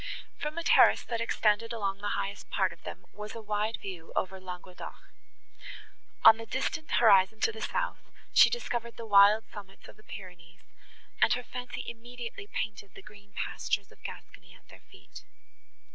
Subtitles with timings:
[0.39, 4.11] From a terrace, that extended along the highest part of them, was a wide view
[4.15, 4.95] over Languedoc.
[6.25, 10.61] On the distant horizon to the south, she discovered the wild summits of the Pyrenees,
[11.21, 15.21] and her fancy immediately painted the green pastures of Gascony at their feet.